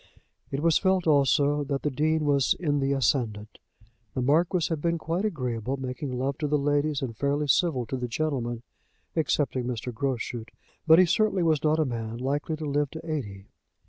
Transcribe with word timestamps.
It 0.49 0.61
was 0.61 0.79
felt 0.79 1.05
also 1.05 1.63
that 1.65 1.83
the 1.83 1.91
Dean 1.91 2.25
was 2.25 2.55
in 2.59 2.79
the 2.79 2.91
ascendant. 2.91 3.59
The 4.15 4.21
Marquis 4.23 4.65
had 4.69 4.81
been 4.81 4.97
quite 4.97 5.25
agreeable, 5.25 5.77
making 5.77 6.11
love 6.17 6.39
to 6.39 6.47
the 6.47 6.57
ladies, 6.57 7.03
and 7.03 7.15
fairly 7.15 7.47
civil 7.47 7.85
to 7.85 7.97
the 7.97 8.07
gentlemen, 8.07 8.63
excepting 9.15 9.65
Mr. 9.65 9.93
Groschut; 9.93 10.49
but 10.87 10.97
he 10.97 11.05
certainly 11.05 11.43
was 11.43 11.63
not 11.63 11.77
a 11.77 11.85
man 11.85 12.17
likely 12.17 12.55
to 12.55 12.65
live 12.65 12.89
to 12.89 13.07
eighty. 13.07 13.45